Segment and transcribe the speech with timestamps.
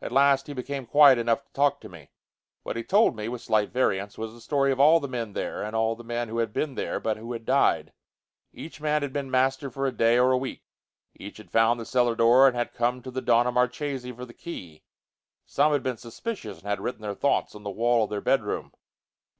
[0.00, 2.10] At last he became quiet enough to talk to me.
[2.64, 5.62] What he told me, with slight variants, was the story of all the men there
[5.62, 7.92] and all the men who had been there but who had died.
[8.52, 10.64] Each man had been master for a day or a week.
[11.14, 14.34] Each had found the cellar door and had come to the Donna Marchesi for the
[14.34, 14.82] key.
[15.46, 18.72] Some had been suspicious and had written their thoughts on the wall of their bedroom.